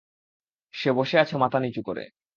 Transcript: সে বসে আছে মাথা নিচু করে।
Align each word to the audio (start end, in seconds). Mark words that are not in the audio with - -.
সে 0.73 0.89
বসে 0.91 1.15
আছে 1.19 1.35
মাথা 1.37 1.57
নিচু 1.59 1.81
করে। 1.81 2.03